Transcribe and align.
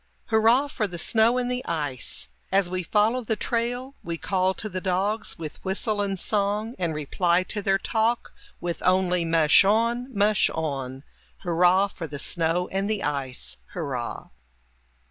Hurrah 0.29 0.67
for 0.67 0.87
the 0.87 0.97
snow 0.97 1.37
and 1.37 1.51
the 1.51 1.63
ice! 1.65 2.27
As 2.51 2.71
we 2.71 2.81
follow 2.81 3.23
the 3.23 3.35
trail, 3.35 3.93
We 4.03 4.17
call 4.17 4.55
to 4.55 4.67
the 4.67 4.81
dogs 4.81 5.37
with 5.37 5.63
whistle 5.63 6.01
and 6.01 6.17
song, 6.19 6.73
And 6.79 6.95
reply 6.95 7.43
to 7.43 7.61
their 7.61 7.77
talk 7.77 8.33
With 8.59 8.81
only 8.81 9.25
"mush 9.25 9.63
on, 9.63 10.07
mush 10.11 10.49
on"! 10.55 11.03
Hurrah 11.43 11.87
for 11.89 12.07
the 12.07 12.17
snow 12.17 12.67
and 12.71 12.89
the 12.89 13.03
ice! 13.03 13.57
Hurrah! 13.73 14.29